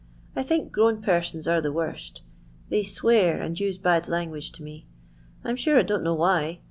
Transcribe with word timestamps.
I 0.35 0.41
think 0.41 0.71
grown 0.71 1.03
persons 1.03 1.47
are 1.47 1.61
the 1.61 1.71
worst 1.71 2.23
They 2.69 2.81
swear 2.81 3.39
and 3.39 3.59
use 3.59 3.77
bad 3.77 4.07
language 4.07 4.51
to 4.53 4.63
me, 4.63 4.87
I 5.43 5.49
'm 5.49 5.55
sure 5.55 5.77
I 5.77 5.83
don 5.83 5.99
't 5.99 6.03
know 6.03 6.15
why. 6.15 6.59